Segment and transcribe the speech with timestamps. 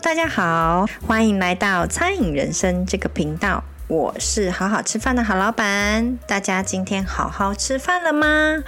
[0.00, 3.64] 大家好，欢迎来到餐饮人生这个频道。
[3.88, 6.16] 我是好好吃饭的好老板。
[6.24, 8.62] 大家今天好好吃饭了吗？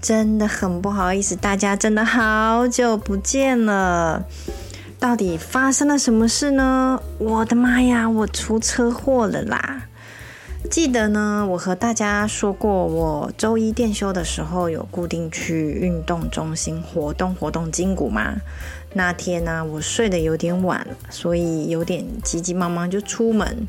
[0.00, 4.24] 真的很不好意思，大家真的好久不见了。
[4.98, 7.02] 到底发生了什么事呢？
[7.18, 9.82] 我的妈呀，我出车祸了啦！
[10.70, 18.36] 记得呢，我和大家说过，我周一店休的时候有固定去运动中心活动活动筋骨吗？
[18.92, 23.66] 那天呢，我睡得有点晚，所以有点急急忙忙就出门，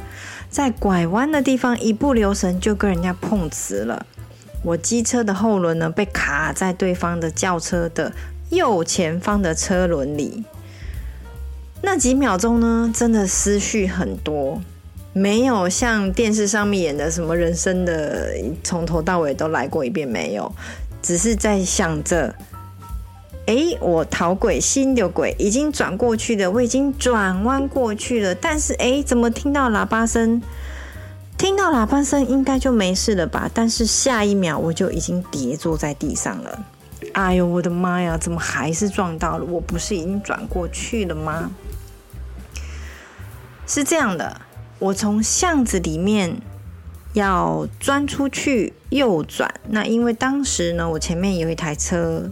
[0.51, 4.05] 在拐弯的地方一不留神就跟人家碰瓷了。
[4.63, 8.13] 我机车的后轮呢，被卡在对方的轿车的
[8.51, 10.43] 右前方的车轮里。
[11.81, 14.61] 那几秒钟呢，真的思绪很多，
[15.13, 18.33] 没有像电视上面演的什么人生的
[18.63, 20.51] 从头到尾都来过一遍，没有，
[21.01, 22.33] 只是在想着。
[23.47, 28.33] 诶，我逃鬼，心有鬼，已经转过去了，我已经转弯过去了。
[28.35, 30.41] 但是，诶，怎么听到喇叭声？
[31.37, 33.49] 听到喇叭声应该就没事了吧？
[33.51, 36.65] 但是下一秒我就已经跌坐在地上了。
[37.13, 38.15] 哎呦，我的妈呀！
[38.15, 39.43] 怎么还是撞到了？
[39.43, 41.51] 我不是已经转过去了吗？
[43.65, 44.39] 是这样的，
[44.81, 46.35] 我从巷子里面
[47.13, 49.49] 要钻出去右转。
[49.69, 52.29] 那因为当时呢，我前面有一台车。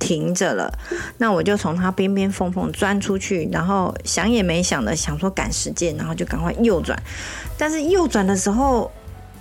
[0.00, 0.72] 停着了，
[1.18, 6.96] 那我就从它边边缝缝钻出去，然后想也没想的想说赶时间，然后就赶快右转。
[7.58, 8.90] 但是右转的时候，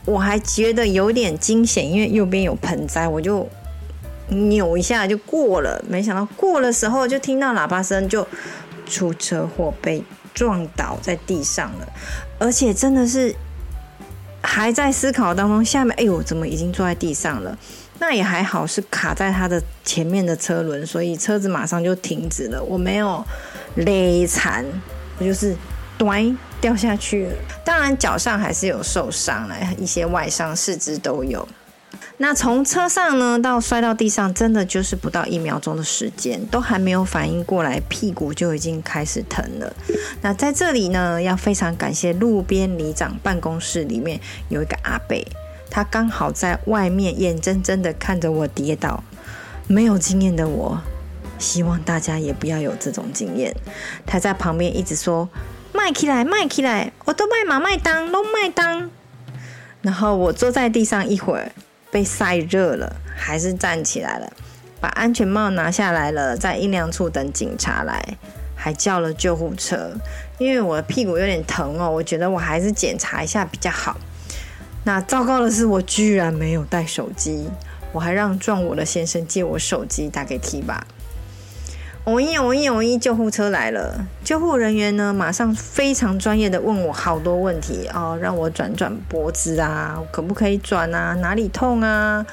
[0.03, 3.48] 我还觉得有点惊险，因为右边有盆栽，我就
[4.30, 5.81] 扭一下就过了。
[5.88, 8.28] 没想到过的时候就听到喇叭声，就
[8.88, 10.03] 出车祸被
[10.38, 11.88] 撞倒在地上了，
[12.38, 13.35] 而且真的是
[14.44, 15.66] 还在思考当中。
[15.66, 17.57] 下面哎呦，怎么已经坐在地上了？
[17.97, 22.63] 那也还好，是卡在他的前面的车轮，所以车子马上就停止了。
[22.63, 23.25] 我没有
[23.77, 24.63] 勒残，
[25.17, 25.55] 我就是
[25.97, 27.33] 咚掉下去了。
[27.66, 31.47] 当然脚上还是有受伤了，一些外伤，四肢都有。
[32.19, 39.72] 那从车上呢到摔到地上，真的就是不到一秒钟的时间，都还没有反应过来，屁股就已经开始疼了。
[40.22, 44.19] 那在这里呢，要非常感谢路边里长办公室里面
[44.50, 45.16] 有一个阿伯。
[45.69, 49.03] 他刚好在外面眼睁睁的看着我跌倒，
[49.67, 50.81] 没有经验的我，
[51.38, 53.56] 希望大家也不要有这种经验。
[54.07, 55.29] 他在旁边一直说
[55.72, 58.89] ：“卖起来，卖起来，我都卖嘛卖当，都卖当。”
[59.83, 61.51] 然后我坐在地上一会儿，
[61.97, 64.31] 被晒热了，还是站起来了，
[64.80, 68.00] 把安全帽拿下来了，在阴凉处等警察来，
[68.56, 69.91] 还叫了救护车，
[70.38, 73.97] 因为我的屁股有点疼哦，我觉得我还是检查一下比较好。
[74.84, 77.50] 那糟糕的是，我居然没有带手机，
[77.91, 80.86] 我还让撞我的先生借我手机打给 T 吧。
[82.09, 91.16] 我一我一我一，救护车来了，救护人员呢马上非常专业的问我好多问题哦，让我转转脖子啊，可不可以转啊？
[91.16, 92.25] 哪里痛啊？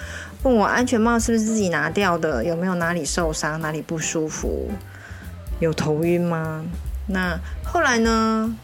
[0.45, 2.45] 问我安全帽是不是自己拿掉的？
[2.45, 3.61] 有没有哪里受伤？
[3.61, 4.71] 哪里不舒服？
[5.59, 6.65] 有头晕吗？
[7.09, 8.57] 那后来呢？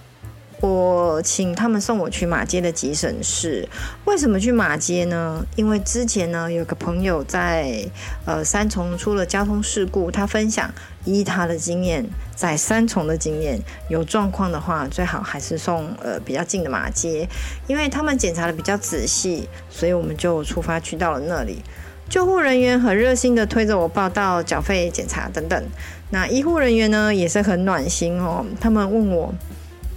[1.23, 3.69] 请他们送我去马街的急诊室。
[4.05, 5.45] 为什么去马街呢？
[5.57, 7.85] 因为之前呢，有个朋友在
[8.25, 10.73] 呃三重出了交通事故，他分享
[11.05, 12.05] 依他的经验，
[12.35, 17.29] 在三重的经验，有状况的话，最好还是送呃比较近的马街，
[17.67, 21.63] 因为他们检查的比较仔细，所以我们就出发去到了那里。
[22.09, 25.65] 救护人员很热心的推着我报到、缴费、检查等等。
[26.11, 29.33] 那医护人员呢，也是很暖心哦，他们问我。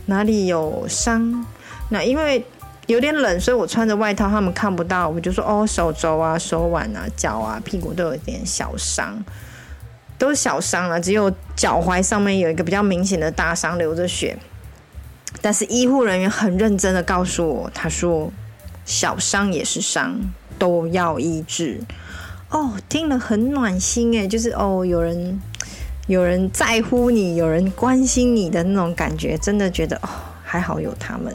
[0.06, 1.46] 哪里有伤？
[1.90, 2.46] 那因为
[2.88, 5.08] 有点冷，所以我穿着外套，他们看不到。
[5.08, 9.24] 我就说哦，手肘啊、手腕啊、脚啊、屁股都有点小伤，
[10.18, 11.00] 都是小伤了。
[11.00, 14.38] 只有脚踝上面有一个比较明显的大伤，流着血。
[15.42, 18.32] 但是医护人员很认真的告诉我，他说
[18.86, 20.20] 小伤也是伤，
[20.60, 21.82] 都要医治。
[22.50, 25.42] 哦，听了很暖心诶，就是哦，有人。
[26.08, 30.10] 有人在乎你，有人关心你的那种感觉，真的觉得哦，
[30.44, 31.34] 还好有他们。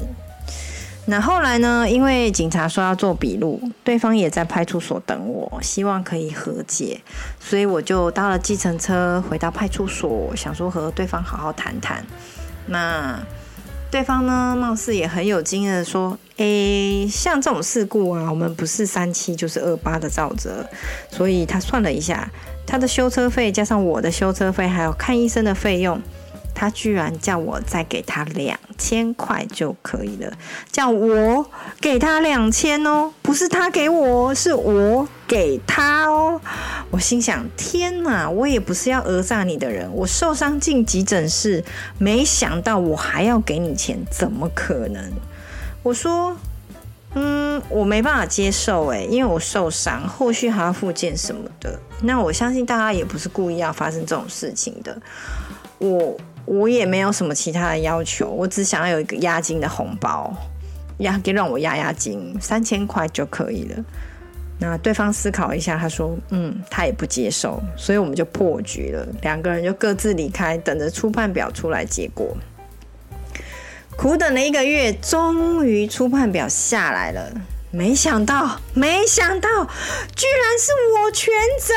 [1.06, 1.88] 那后来呢？
[1.88, 7.00] 因为警察说要做笔录，对方也在派出所等我，希望可以和解，
[7.40, 12.04] 所以我就搭了计程车回到派出所，想说和对方好好谈谈。
[12.66, 13.19] 那
[13.90, 20.62] 对方呢，貌似也很有经验的说：“诶，像这种事故啊，我们不是三七就是二八的肇责。”
[21.10, 22.31] 所以他算了一下。
[22.70, 25.98] 他的修车费加上我的修车费，还有看医生的费用，
[26.54, 30.30] 他居然叫我再给他两千块就可以了。
[30.70, 31.46] 叫我
[31.80, 36.38] 给他两千哦，不是他给我，是我给他哦。
[36.90, 39.90] 我心想：天哪，我也不是要讹诈你的人。
[39.94, 41.64] 我受伤进急诊室，
[41.96, 45.10] 没想到我还要给你钱，怎么可能？
[45.82, 46.36] 我说。
[47.14, 51.78] 嗯，我没办法接受诶，因为我受伤，后续还要复健什么的。
[52.02, 54.96] 那我相信大家也不是故意要发生这种事情的。
[55.78, 60.32] 我我也没有什么其他的要求，我只想要有一个押金的红包，
[60.99, 63.84] 押给让我押押金，三千块就可以了。
[64.61, 72.37] 那对方思考一下，他说：“嗯，他也不接受，所以我们就破局了，两个人就各自离开，等着初判表出来结果。”
[73.98, 77.32] 苦等了一个月，终于初判表下来了。
[77.72, 79.48] 没想到，没想到，
[80.14, 81.74] 居然是我全责！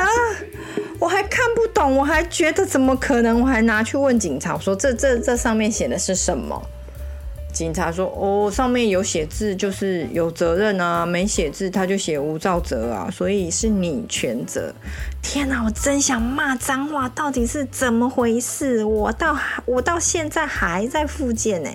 [1.00, 3.42] 我还看不懂，我还觉得怎么可能？
[3.42, 6.62] 我还拿去问警察，我说这这这上面写的是什么？
[7.62, 13.08] 警察说：“哦，上面有写字，就是有责任啊；没写字，他就写无照责啊。
[13.12, 14.74] 所以是你全责。”
[15.22, 17.08] 天哪，我真想骂脏话！
[17.10, 18.84] 到底是怎么回事？
[18.84, 21.70] 我到我到现在还在复健呢。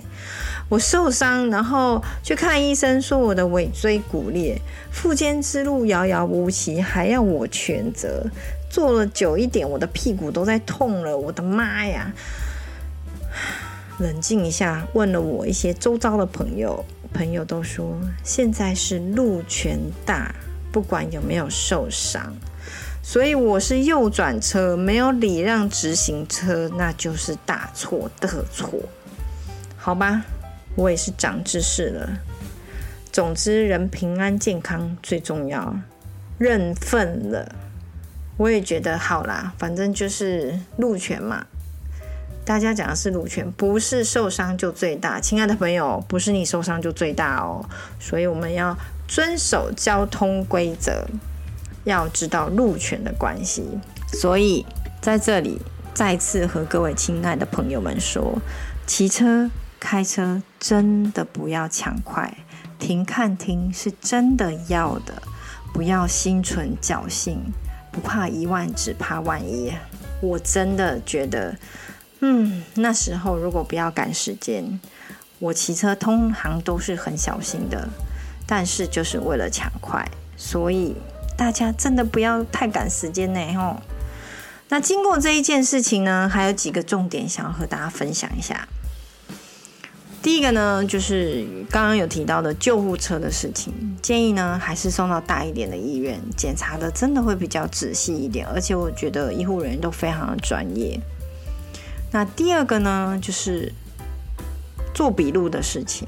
[0.67, 4.59] 我受伤，然后去看医生，说我的尾椎骨裂，
[4.91, 8.25] 复健之路遥遥无期，还要我全责。
[8.69, 11.17] 坐了久一点，我的屁股都在痛了。
[11.17, 12.11] 我的妈呀！
[13.99, 20.35] 冷静一下，问了我一些周遭的朋友，朋友都说现在是路权大，
[20.71, 22.31] 不管有没有受伤，
[23.01, 28.69] 所以我是右转车，没有礼让直行车，那就是大错特错。
[29.75, 30.23] 好吧，
[30.75, 32.07] 我也是长知识了。
[33.11, 35.75] 总之，人平安健康最重要，
[36.37, 37.55] 认份了。
[38.37, 41.47] 我也觉得好啦，反正就是路权嘛。
[42.47, 45.19] 大家讲的是路权，不是受伤就最大。
[45.19, 47.61] 亲爱的朋友，不是你受伤就最大哦。
[47.99, 48.73] 所以我们要
[49.05, 51.05] 遵守交通规则，
[51.83, 53.67] 要知道路权的关系。
[54.13, 54.65] 所以
[55.01, 55.59] 在这里
[55.93, 58.39] 再次和各位亲爱的朋友们说：
[58.85, 62.33] 骑车、开车真的不要抢快，
[62.79, 65.21] 停看停是真的要的，
[65.73, 67.41] 不要心存侥幸，
[67.91, 69.73] 不怕一万，只怕万一。
[70.21, 71.53] 我真的觉得。
[72.19, 74.79] 嗯，那时候如果不要赶时间，
[75.39, 77.87] 我骑车通常都是很小心的，
[78.47, 80.95] 但是就是为了抢快，所以
[81.37, 83.77] 大家真的不要太赶时间呢，吼。
[84.69, 88.67] 那经过这一件事情呢，还有几个重点想要和大家分享一下。
[90.21, 93.71] 第一个呢，就是刚刚有提到的救护车的事情，
[94.01, 100.99] 建议呢还是送到大一点的医院，检查的真的会比较仔细一点，而且我觉得医护人员都非常的专业。
[102.11, 103.73] 那第二个呢，就是
[104.93, 106.07] 做笔录的事情。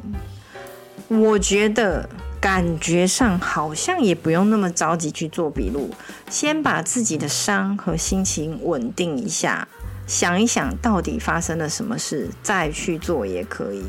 [1.08, 2.08] 我觉得
[2.40, 5.90] 感觉上好像也不用那么着急去做笔录，
[6.30, 9.68] 先把自己的伤和心情稳定一下，
[10.06, 13.84] 想一想到底发生了什么事，再去做也可以。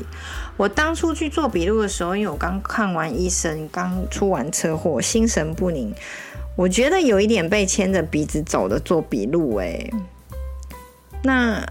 [0.57, 5.93] 我当初去做笔录的时候，因为我刚看完医生，刚出完车祸，心神不宁，
[6.57, 9.89] 我觉得有一点被牵着鼻子走的做笔录，哎，
[11.23, 11.63] 那。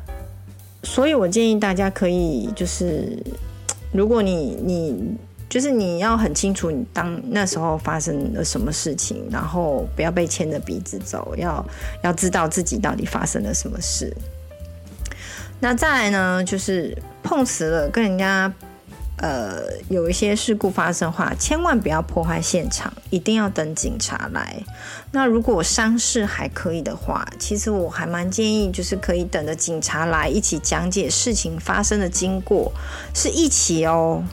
[0.83, 3.17] 所以，我建议大家可以就是，
[3.93, 5.17] 如果你你
[5.49, 11.65] 就是你要很清楚你当那时候发生了什么事情，然后不要被牵着鼻子走，要
[12.03, 14.15] 要知道自己到底发生了什么事。
[15.59, 18.53] 那再来呢，就是碰瓷了，跟人家。
[19.21, 24.57] 呃，有一些事故发生的话，千万不要破坏现场，一定要等警察来。
[25.13, 32.73] 那如果伤势还可以的话，其实我还蛮建议，就是可以等着警察来一起讲解事情发生的经过，
[33.13, 34.25] 是一起哦。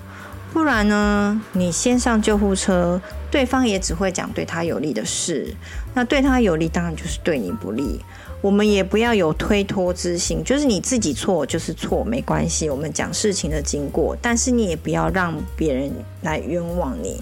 [0.53, 5.53] 不然呢，你先上救护车，对方也只会讲对他有利的事，
[5.93, 7.99] 那对他有利，当然就是对你不利。
[8.41, 12.69] 我们也不要有推脱之心，就是你自己错就是错，没关系。
[12.69, 15.91] 我们讲事情的经过，但是你也不要让别人
[16.21, 17.21] 来冤枉你。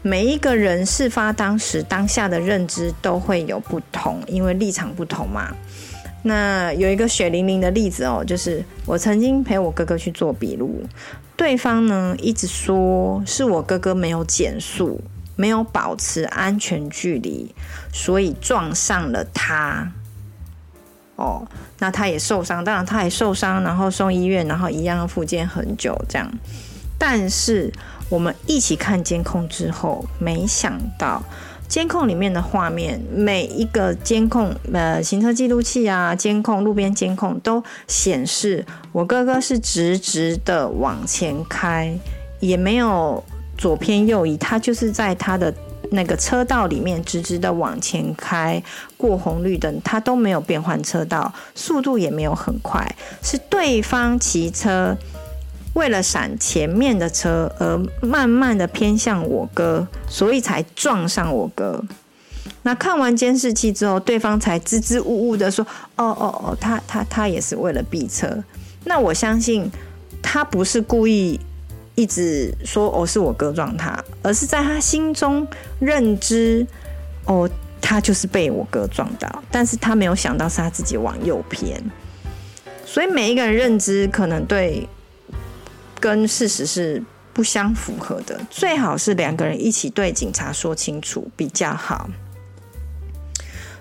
[0.00, 5.52] 每一个人事发当时当下的认知都会有不同，因为立场不同嘛。
[6.22, 10.82] 那有一个血淋淋的例子哦，就是我曾经陪我哥哥去做笔录，
[11.36, 15.00] 对方呢一直说是我哥哥没有减速，
[15.36, 17.54] 没有保持安全距离，
[17.92, 19.90] 所以撞上了他。
[21.16, 21.46] 哦，
[21.78, 26.30] 那他也受伤，当然他也受伤，然后送医院，然后一样要复健很久这样。
[26.98, 27.72] 但是
[28.08, 31.22] 我们一起看监控之后，没想到
[31.68, 41.96] 监控里面的画面，每一个监控，呃，行车记录器啊，监控路边监控都显示我哥哥是直直的往前开，
[42.40, 43.22] 也没有
[43.56, 45.52] 左偏右移，他就是在他的
[45.94, 48.62] 那个车道里面直直的往前开，
[48.96, 52.84] 过红绿灯他都没有变换车道，速度也没有很快，
[53.22, 54.96] 是对方骑车。
[55.74, 61.82] 为了闪前面的车而慢慢的偏向我哥，所以才撞上我哥。
[62.62, 68.42] 那看完监视器之后，对方才支支吾吾的说：“哦哦哦，他他他也是为了避车。”
[68.86, 69.68] 那我相信
[70.22, 71.40] 他不是故意
[71.94, 75.46] 一直说“哦，是我哥撞他”，而是在他心中
[75.78, 76.66] 认知
[77.26, 77.48] ：“哦，
[77.80, 81.82] 他就是被我哥撞到。”但是他没有想到是他自己往右偏。
[82.84, 84.88] 所以每一个人认知可能对。
[86.00, 92.10] 跟事实是不相符合的，最好是两个人一起对警察说清楚比较好。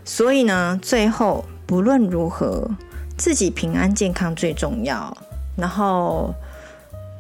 [0.06, 2.72] 所以呢，最后不论如何，
[3.18, 5.18] 自己平安健康最重要。
[5.58, 6.34] 然后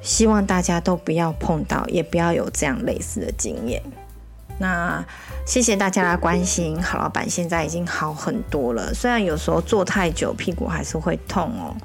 [0.04, 3.82] 希望大家都不要碰到，也不要有这样类似的经验。
[4.60, 5.04] 那
[5.48, 11.76] 谢谢大家的关心，郝老板现在已经好很多了，虽然有时候坐太久屁股还是会痛哦，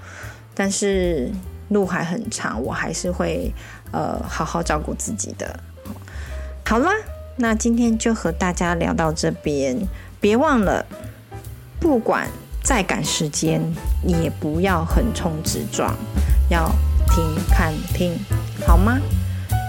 [0.55, 1.33] 但是。
[1.71, 3.53] 路还很长，我还是会
[3.91, 5.61] 呃好好照顾自己的。
[6.65, 6.91] 好啦，
[7.37, 9.77] 那今天就和大家聊到这边，
[10.19, 10.87] 别忘了，
[11.79, 12.27] 不管
[12.65, 13.61] 再赶时间，
[14.03, 15.95] 也不要横冲直撞，
[16.49, 16.71] 要
[17.11, 18.13] 听看听，
[18.67, 18.99] 好吗？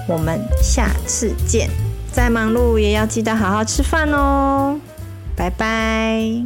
[0.07, 1.69] 我们下次见，
[2.11, 4.79] 再忙碌也要记得好好吃饭哦，
[5.35, 6.43] 拜拜。